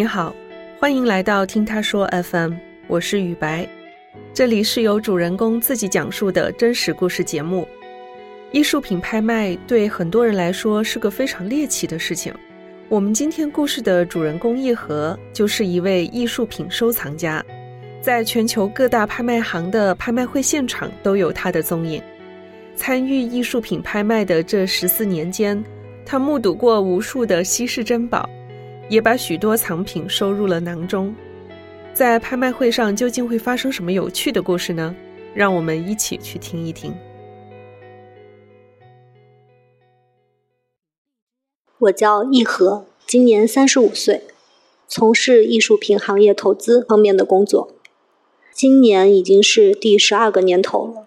[0.00, 0.34] 你好，
[0.78, 2.54] 欢迎来到听他说 FM，
[2.86, 3.68] 我是雨白，
[4.32, 7.68] 这里是由主人公自己讲述的真实故事节目。
[8.50, 12.34] 艺术品拍卖对很多人来说是个非常猎奇的事情。
[12.88, 17.44] 我们今天故事的主人公一和就是一位艺术品收藏家，
[18.00, 22.02] 在全球各大拍卖行的拍卖会现场都有他的踪影。
[22.74, 25.62] 参与艺术品拍卖的这十四年间，
[26.06, 28.26] 他目睹过无数的稀世珍宝，
[28.90, 31.14] 也把许多藏品收入了囊中。
[31.94, 34.94] 在拍卖会上究竟会发生什么有趣的故事呢？
[35.32, 36.92] 让我们一起去听一听。
[41.78, 44.24] 我叫易和，今年三十五岁，
[44.88, 47.72] 从事艺术品行业投资方面的工作，
[48.52, 51.06] 今年已经是第十二个年头了。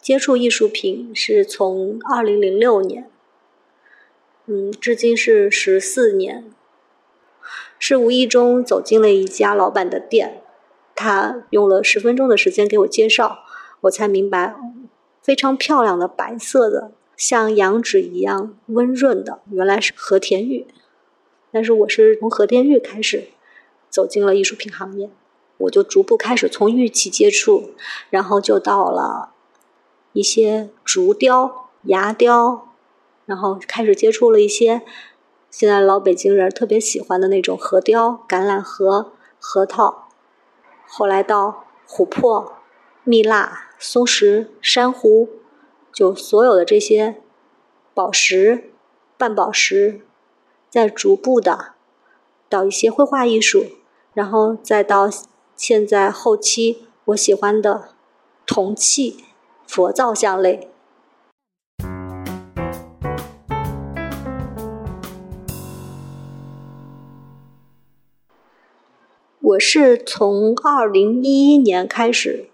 [0.00, 3.08] 接触艺术品是从二零零六年，
[4.46, 6.50] 嗯，至今是十四年。
[7.78, 10.42] 是无意中走进了一家老板的店，
[10.94, 13.40] 他用了十分钟的时间给我介绍，
[13.82, 14.54] 我才明白，
[15.20, 20.66] 非常漂亮的白色的，像羊脂一样温润的，原来是和田玉。
[21.50, 23.24] 但是我是从和田玉开始
[23.90, 25.10] 走进了艺术品行业，
[25.58, 27.72] 我就逐步开始从玉器接触，
[28.10, 29.30] 然后就到了。
[30.12, 32.71] 一些竹雕、牙雕，
[33.26, 34.82] 然后开始接触了一些
[35.50, 40.08] 现在老北京人特别喜欢的那种核雕、橄榄核、核桃。
[40.86, 42.54] 后来到琥珀、
[43.04, 45.28] 蜜蜡、松石、珊瑚，
[45.92, 47.20] 就所有的这些
[47.94, 48.72] 宝石、
[49.16, 50.00] 半宝石，
[50.68, 51.72] 再逐步的
[52.48, 53.66] 到一些绘画艺术，
[54.14, 55.08] 然后再到
[55.54, 57.90] 现在后期我喜欢的
[58.46, 59.24] 铜器。
[59.64, 60.71] 佛造像类。
[69.52, 72.46] 我是从二零一一年开始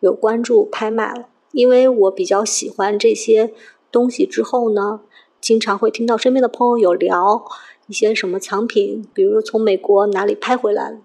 [0.00, 3.52] 有关注拍卖了，因为我比较喜欢这些
[3.92, 4.24] 东西。
[4.26, 5.00] 之后呢，
[5.40, 7.44] 经常会听到身边的朋友有聊
[7.86, 10.98] 一些什么藏品，比如说从美国哪里拍回来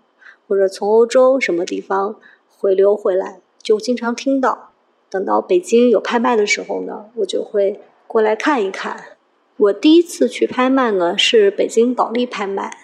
[0.47, 2.15] 或者从欧洲什么地方
[2.47, 4.71] 回流回来，就经常听到。
[5.09, 9.17] 等到北京有拍卖的时候呢，我就会过来看一看。
[9.57, 12.77] 我第一次去拍卖呢，是北京保利拍卖，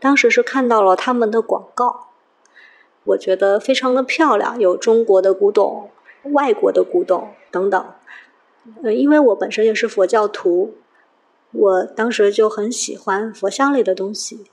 [0.00, 2.08] 当时是看到了他们的广告，
[3.04, 5.90] 我觉得非常的漂亮，有中国的古董、
[6.24, 7.86] 外国的古董等等。
[8.82, 10.74] 呃，因为我本身也是佛教徒，
[11.52, 14.46] 我当时就很喜欢佛像类的东西。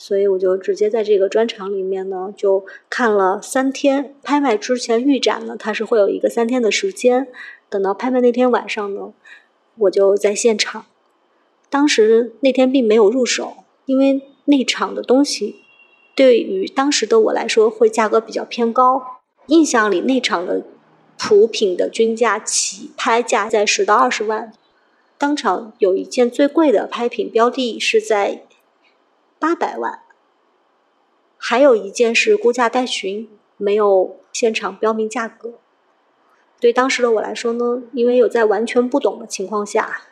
[0.00, 4.14] 所以我就直接在这个专场里面呢，就看了三天。
[4.22, 7.26] 拍卖之前预展呢，它是会有一个三天的时间。
[7.68, 9.12] 等到拍卖那天晚上呢，
[9.76, 10.86] 我就在现场。
[11.68, 15.62] 当时那天并没有入手，因为内场的东西
[16.14, 19.22] 对于当时的我来说会价格比较偏高。
[19.46, 20.66] 印象里内场的
[21.16, 24.52] 普品的均价起拍价在十到二十万。
[25.16, 28.44] 当场有一件最贵的拍品标的是在。
[29.40, 30.00] 八百万，
[31.36, 35.52] 还有一件是估价待询，没有现场标明价格。
[36.58, 40.02] 对当时的我来说呢，因为有在完全不懂的情况下，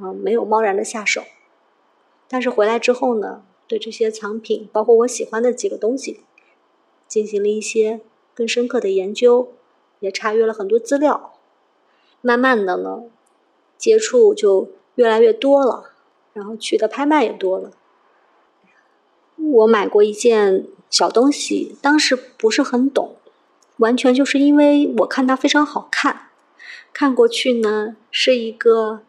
[0.00, 1.24] 嗯，没有贸然的下手。
[2.28, 6.22] 但是回来之后呢，对这些藏品，包括我喜欢的几个东西，
[7.06, 8.00] 进行了一些
[8.34, 9.52] 更深刻的研究，
[10.00, 11.34] 也查阅了很多资料。
[12.22, 13.02] 慢慢的呢，
[13.76, 15.92] 接触就越来越多了，
[16.32, 17.70] 然后去的拍卖也多了。
[19.36, 23.16] 我买过一件小东西，当时不是很懂，
[23.76, 26.30] 完全就是因为我看它非常好看，
[26.92, 29.02] 看过去呢是一个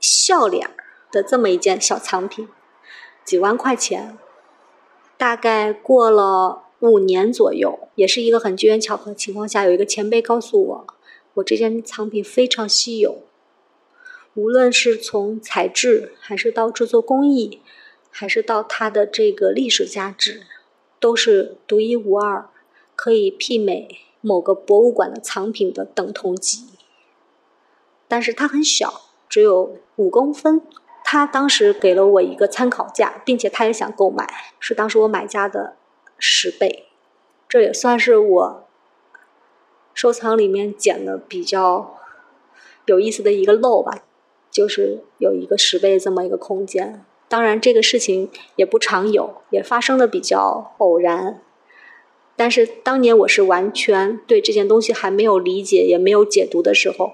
[0.00, 0.70] 笑脸
[1.12, 2.48] 的这么一件小藏品，
[3.26, 4.16] 几万块钱。
[5.18, 10.86] 大概过了五年左右，也是一个很机缘巧合的情况下，有一个前辈告诉我，
[11.34, 13.18] 我这件藏品非常稀有，
[14.32, 17.60] 无论是从材质还是到制作工艺。
[18.18, 20.46] 还是到它的这个历史价值，
[20.98, 22.48] 都是独一无二，
[22.94, 26.64] 可以媲美某个博物馆的藏品的等同级。
[28.08, 30.62] 但是它很小，只有五公分。
[31.08, 35.76] 他当时给了我一个参考价，并且他也想购买，是当时我买家的
[36.18, 36.88] 十倍。
[37.48, 38.66] 这也算是我
[39.94, 41.96] 收藏里面捡的比较
[42.86, 44.02] 有意思的一个漏吧，
[44.50, 47.04] 就是有一个十倍这么一个空间。
[47.28, 51.40] 当然，这个事情也不常有，也发生的比较偶然。
[52.34, 57.12] 但是当年我是完全对这件东西还没有理解，也没有解读的时候，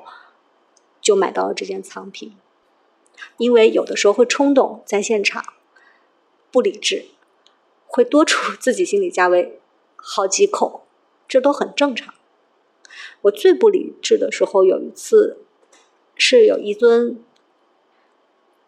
[1.02, 2.32] 就买到了这件藏品。
[3.36, 5.44] 因为有的时候会冲动，在现场
[6.50, 7.06] 不理智，
[7.86, 9.60] 会多出自己心理价位
[9.96, 10.86] 好几口，
[11.26, 12.14] 这都很正常。
[13.22, 15.38] 我最不理智的时候，有一次
[16.16, 17.22] 是有一尊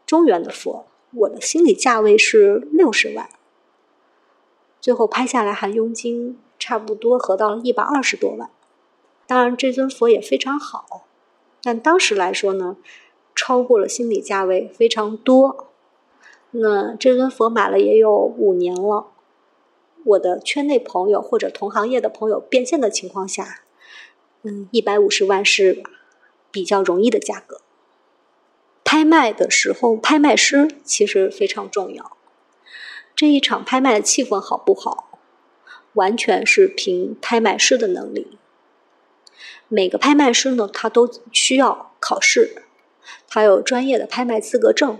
[0.06, 3.28] 中原的佛，我的心理价位是六十万，
[4.80, 8.50] 最后拍下来含佣金差不多合到了一百二十多万。
[9.26, 11.06] 当然，这尊佛也非常好，
[11.62, 12.76] 但当时来说呢，
[13.34, 15.68] 超过了心理价位非常多。
[16.52, 19.08] 那这尊佛买了也有五年了，
[20.04, 23.62] 我的圈内朋友或者同行业的朋友变现的情况下。
[24.42, 25.82] 嗯，一百五十万是
[26.50, 27.62] 比较容易的价格。
[28.84, 32.16] 拍卖的时候，拍卖师其实非常重要。
[33.16, 35.18] 这一场拍卖的气氛好不好，
[35.94, 38.36] 完全是凭拍卖师的能力。
[39.68, 42.63] 每个拍卖师呢，他都需要考试，
[43.28, 44.98] 他有专业的拍卖资格证，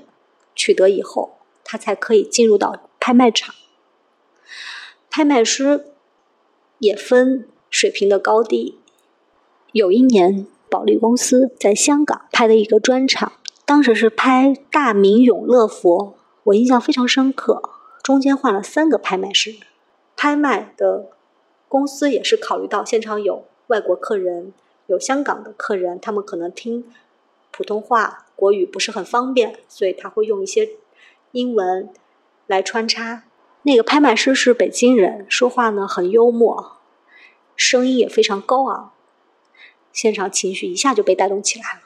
[0.55, 3.55] 取得以后，他才可以进入到拍卖场。
[5.11, 5.87] 拍卖师
[6.79, 8.79] 也分水平的高低。
[9.73, 13.33] 有一年，保利公司在香港拍的一个专场，
[13.65, 16.15] 当时是拍大明永乐佛，
[16.45, 17.63] 我印象非常深刻。
[18.03, 19.55] 中间换了三个拍卖师，
[20.17, 21.11] 拍卖的
[21.69, 24.53] 公司也是考虑到现场有外国客人，
[24.87, 26.85] 有香港的客人，他们可能听
[27.57, 30.71] 普通话、国语不是很方便，所以他会用一些
[31.31, 31.89] 英文
[32.49, 33.23] 来穿插。
[33.63, 36.79] 那个拍卖师是北京人，说话呢很幽默，
[37.55, 38.93] 声音也非常高昂。
[39.93, 41.81] 现场情绪一下就被带动起来了。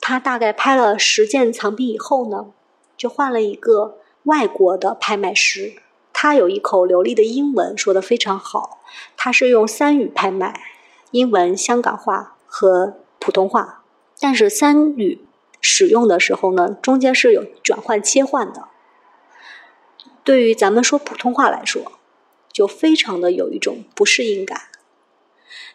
[0.00, 2.52] 他大概拍了十件藏品以后呢，
[2.96, 5.74] 就换了一个外国的拍卖师。
[6.12, 8.78] 他有一口流利的英文，说的非常好。
[9.16, 10.54] 他是用三语拍卖：
[11.10, 13.82] 英文、香港话和普通话。
[14.20, 15.20] 但是三语
[15.60, 18.68] 使用的时候呢，中间是有转换切换的。
[20.24, 21.92] 对于咱们说普通话来说，
[22.52, 24.62] 就非常的有一种不适应感。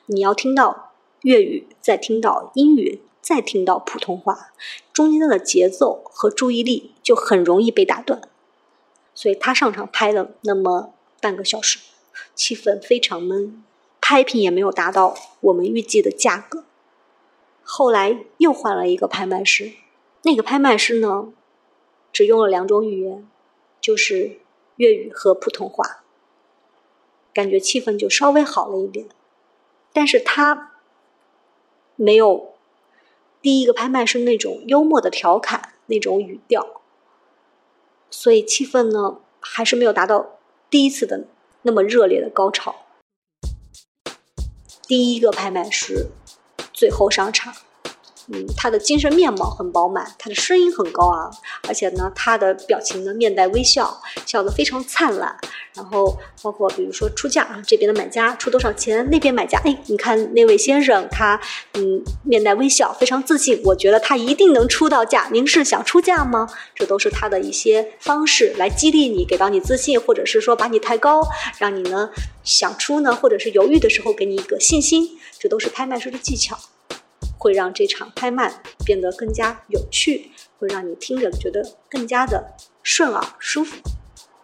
[0.06, 0.92] 你要听到
[1.22, 4.52] 粤语，再听到英语，再听到普通话，
[4.92, 8.22] 中间的节奏和注意力就很容易被打断。
[9.16, 11.80] 所以他上场拍了那么半个小时，
[12.36, 13.64] 气氛非常闷，
[14.02, 16.66] 拍品也没有达到我们预计的价格。
[17.76, 19.72] 后来又换了一个拍卖师，
[20.22, 21.34] 那个拍卖师呢，
[22.12, 23.28] 只用了两种语言，
[23.82, 24.42] 就是
[24.76, 26.04] 粤语和普通话，
[27.34, 29.08] 感觉气氛就稍微好了一点。
[29.92, 30.74] 但是他
[31.96, 32.54] 没有
[33.42, 36.84] 第一个拍卖师那种幽默的调侃那种语调，
[38.12, 40.38] 所以气氛呢还是没有达到
[40.70, 41.26] 第一次的
[41.64, 42.76] 那么热烈的高潮。
[44.84, 46.12] 第一个拍卖师
[46.74, 47.54] 最后上场。
[48.34, 51.32] 嗯，他的精神面貌很饱满，他的声音很高昂，
[51.68, 55.38] 而且呢，他的表情呢面带微笑，笑得非常灿烂。
[55.76, 61.40] 然后包括比如说出价啊，这边的买家出多少钱，那边买家，哎，你看那位先生，他
[61.74, 65.30] 嗯面带微笑，非常自信，我觉得他一定能出到价。
[65.32, 66.50] 您是想出价吗？
[66.74, 71.22] 这都是他的一些方式来激励你，给到你自信，或者是说把你抬高，
[71.60, 72.10] 让你呢
[72.44, 76.58] 想出呢，或者是犹豫的时候给你一个信心，这都是拍卖师的技巧。
[77.44, 83.76] 会让这场拍卖变得更加有趣，会让你听着觉得更加的顺耳舒服，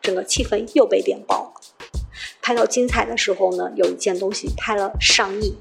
[0.02, 1.62] 整个气氛又被点爆了。
[2.42, 5.56] 拍到精彩的时候呢，有一件东西拍了上亿，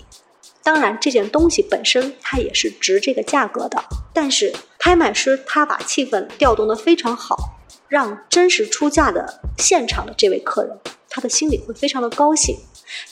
[0.65, 10.77] 当然这件东西本身它也是值这个价格的，但是拍卖师他把气氛调动得非常好，让真实出价的现场的这位客人，
[11.09, 12.57] 他的心里会非常的高兴，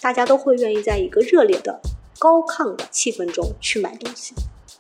[0.01, 1.81] 大家都会愿意在一个热烈的。
[2.19, 4.35] 高亢的气氛中去买东西，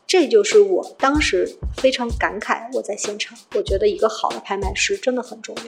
[0.06, 2.68] 这就是我当时非常感慨。
[2.74, 5.64] 我在现场，我觉得一个好的拍卖师真的很重要。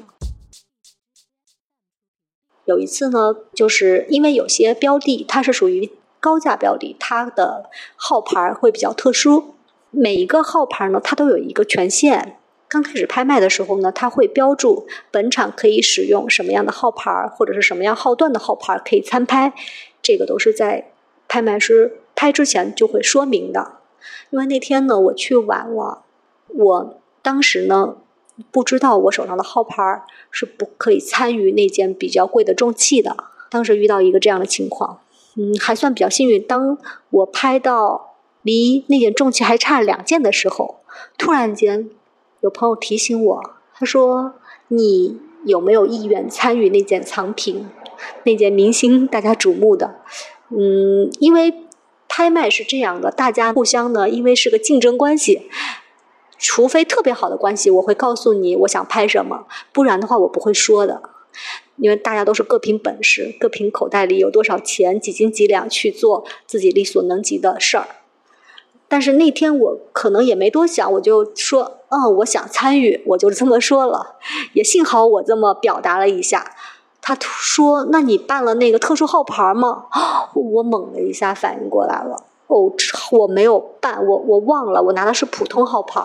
[2.64, 9.54] 有一次呢，就是因为有些标的它是属于高价标的，它的号牌会比较特殊。
[9.90, 12.38] 每一个号牌呢，它都有一个权限。
[12.66, 19.52] 刚开始拍卖的时候呢，它会标注本场可以使用什么样的号牌，或者是什么样号段的号牌可以参拍。
[20.00, 20.92] 这个都是在。
[21.28, 23.72] 拍卖师拍之前就会说明的，
[24.30, 26.02] 因为那天呢我去晚了，
[26.48, 27.96] 我当时呢
[28.50, 33.16] 不知道我手上的号牌是不可以参与那件比较贵的重器的。
[33.50, 35.00] 当时遇到一个这样的情况，
[35.36, 36.42] 嗯，还算比较幸运。
[36.42, 36.76] 当
[37.10, 40.80] 我拍到离那件重器还差两件的时候，
[41.16, 41.88] 突然间
[42.40, 44.34] 有朋友提醒我，他说
[44.68, 47.66] ：“你有没有意愿参与那件藏品？
[48.24, 49.96] 那件明星大家瞩目的？”
[50.50, 51.54] 嗯，因为
[52.08, 55.48] 拍卖是这样的，大家互相呢，因为是个竞争关系，
[56.38, 61.02] 除非特别好的关系，我会告诉你我想拍什么，不然的话我不会说的，
[61.76, 67.88] 因为大家都是各凭本事，各凭口袋里有多少钱，几斤几两去做自己力所能及的事儿。
[68.90, 74.16] 但是那天我可能也没多想，我就说，嗯，我想参与，我就这么说了。
[74.54, 76.56] 也幸好我这么表达了一下。
[77.14, 79.86] 他说：“那你办了那个特殊号牌吗？”
[80.34, 82.72] 我猛的一下反应过来了，哦，
[83.12, 86.00] 我没有办，我我忘了，我拿的是普通号牌。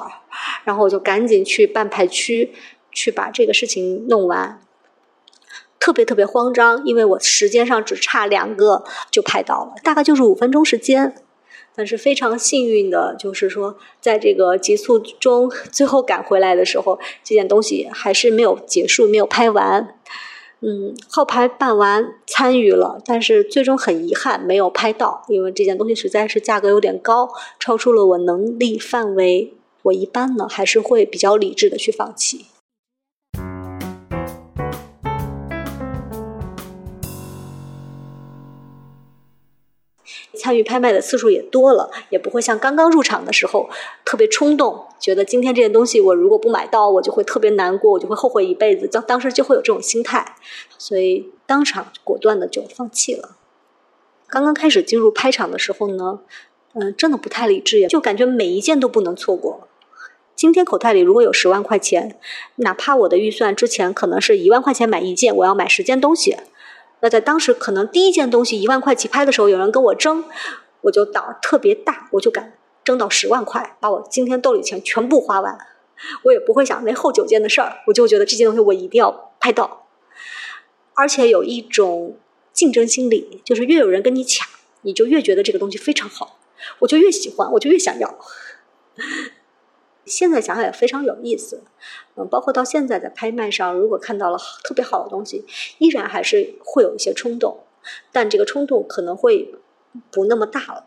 [0.63, 2.53] 然后我就赶紧去办牌区，
[2.91, 4.59] 去把这个事情弄完。
[5.79, 11.15] 特别特别慌张，因为我时间上只差两个就拍到了，大概就是五分钟时间。
[11.75, 19.95] 但是非常幸运的，就是说，在这个急速中 最后赶回来的时候，这件东西还是没有结束，没有拍完。
[20.65, 27.29] 嗯，号牌办完参与了，但是最终很遗憾没有拍到，因为这件东西实在是价格有点高，
[27.59, 29.53] 超出了我能力范围。
[29.81, 32.45] 我一般呢还是会比较理智的去放弃。
[40.43, 43.69] 参与拍卖的次数也多了，也不会像刚刚入场的时候
[44.03, 48.85] 特别冲动，觉得今天这件东西我如果不买到，我就会特别难过，我就会后悔一辈子。
[48.85, 50.35] 当当时就会有这种心态，
[50.77, 53.37] 所以当场果断的就放弃了。
[54.27, 56.19] 刚刚开始进入拍场的时候呢，
[56.73, 59.69] 嗯，真的不太理智，就感觉每一件都不能错过。
[60.35, 62.19] 今天口袋里如果有十万块钱，
[62.57, 66.35] 哪怕我的预算之前可能是一万块钱买一件，我要买十件东西。
[67.03, 70.23] 那在当时，可能第一件东西一万块起拍的时候，有人跟我争，
[70.79, 75.57] 我就胆儿特别大，我就敢争到十万块，把我今天兜里钱全部花完。
[76.23, 79.87] 我也不会想那后九件的事儿，我就觉得这件东西我一定要拍到。
[80.93, 82.17] 而且有一种
[82.53, 84.47] 竞争心理，就是越有人跟你抢，
[84.83, 86.39] 你就越觉得这个东西非常好，
[86.79, 88.17] 我就越喜欢，我就越想要。
[90.13, 91.63] 现在想想也非常有意思，
[92.15, 95.45] 嗯，包括到现在在拍卖上，如果看到了特别好的东西，
[95.79, 97.63] 依然还是会有一些冲动，
[98.11, 99.55] 但这个冲动可能会
[100.11, 100.85] 不那么大了。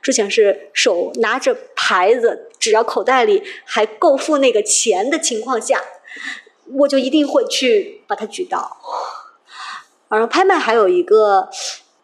[0.00, 5.80] 之前是手拿着牌子，只要口袋里还够付那个钱的情况下，
[6.78, 8.76] 我就一定会去把它举到。
[10.08, 11.48] 而拍卖还有一个，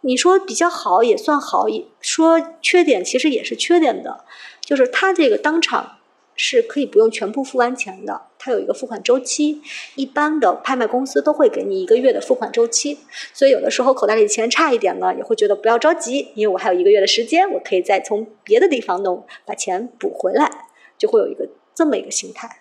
[0.01, 1.67] 你说比较好也算好，
[2.01, 4.25] 说缺点其实也是缺点的，
[4.61, 5.96] 就是它这个当场。
[6.37, 9.63] 是可以不用全部付完钱的，它有一个付款周期。
[9.95, 12.99] 一般的拍卖公司都会给你一个月的付款周期，
[13.33, 22.61] 所以有的时候口袋里钱差一点呢，也会觉得不要着急，因为我还有一个月的时间，我可以再从别的地方弄把钱补回来，就会有一个这么一个心态，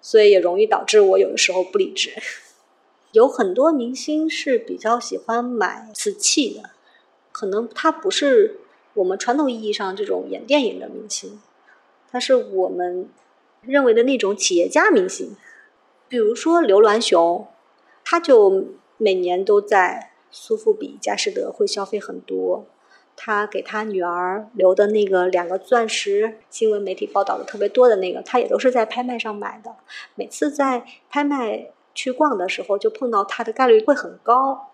[0.00, 2.12] 所以也容易导致我有的时候不理智。
[3.12, 6.70] 有很多明星是比较喜欢买瓷器的，
[7.32, 8.60] 可能他不是
[8.94, 11.40] 我们传统意义上这种演电影的明星。
[12.10, 13.08] 他是我们
[13.62, 15.36] 认为的那种企业家明星，
[16.08, 17.46] 比如说刘銮雄，
[18.04, 18.64] 他就
[18.96, 22.66] 每年都在苏富比、佳士得会消费很多。
[23.20, 29.74] 他给他女儿留的那个两个钻石，新闻媒体报道的特别多的那个，他也都是在拍卖上买的。
[30.14, 34.68] 每次在拍卖去逛的时候，就碰到他的概率会很高。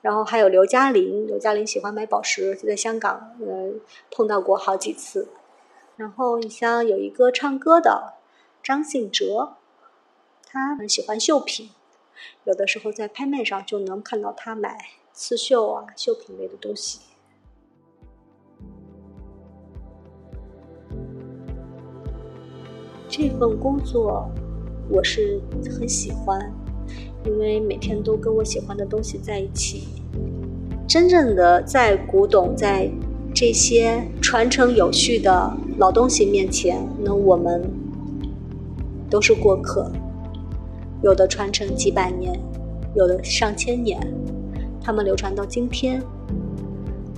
[0.00, 3.72] 然后还有刘嘉玲，刘嘉玲喜欢买宝石，就在香港，呃，
[4.10, 5.28] 碰到过好几次。
[5.96, 8.14] 然后你像有一个唱歌的
[8.62, 9.56] 张信哲，
[10.46, 11.70] 他很喜欢绣品，
[12.44, 14.78] 有的时候在拍卖上就能看到他买
[15.12, 17.00] 刺绣啊、绣品类的东西。
[23.08, 24.30] 这份工作
[24.88, 25.40] 我是
[25.78, 26.52] 很喜欢，
[27.26, 29.88] 因为每天都跟我喜欢的东西在一起。
[30.88, 32.90] 真正的在古董在。
[33.34, 37.60] 这些传承有序的老东西面前，那我们
[39.10, 39.90] 都是过客。
[41.02, 42.38] 有的传承几百年，
[42.94, 44.00] 有的上千年，
[44.80, 46.00] 他们流传到今天。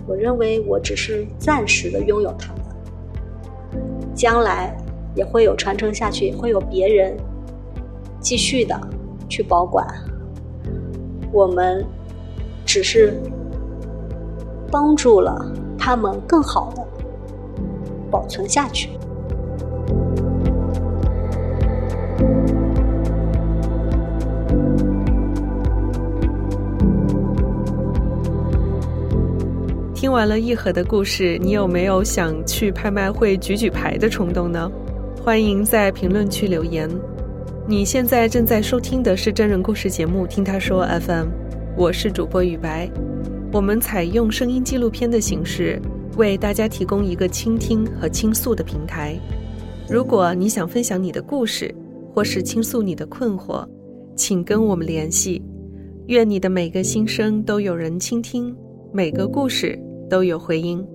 [0.07, 3.83] 我认为我只是暂时的拥有它们，
[4.15, 4.75] 将来
[5.15, 7.15] 也会有传承下去，也会有别人
[8.19, 8.75] 继续的
[9.29, 9.87] 去保管。
[11.31, 11.85] 我们
[12.65, 13.13] 只是
[14.71, 15.53] 帮助了。
[15.77, 16.83] 他们更好的
[18.15, 18.91] 保存下去。
[29.93, 34.71] 听完了一盒的故事，你有没有想去拍卖会举举牌的冲动呢？
[35.21, 36.89] 欢迎在评论区留言。
[37.67, 41.27] 你现在正在收听的是真人故事节目《听他说 FM》，
[41.77, 42.89] 我是主播雨白。
[43.51, 45.83] 我们采用声音纪录片的形式，
[46.17, 49.19] 为大家提供一个倾听和倾诉的平台。
[49.89, 51.75] 如果你想分享你的故事，
[52.13, 53.67] 或是倾诉你的困惑，
[54.17, 55.43] 请跟我们联系。
[56.07, 58.55] 愿你的每个心声都有人倾听，
[58.93, 59.79] 每个故事
[60.09, 60.87] 都有回音。